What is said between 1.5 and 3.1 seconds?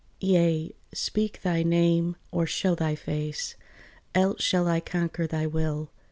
name or show thy